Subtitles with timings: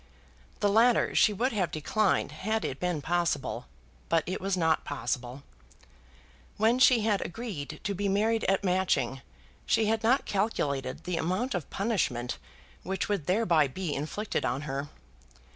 [0.61, 3.67] The latter she would have declined, had it been possible;
[4.09, 5.43] but it was not possible.
[6.57, 9.21] When she had agreed to be married at Matching
[9.63, 12.39] she had not calculated the amount of punishment
[12.81, 14.89] which would thereby be inflicted on her.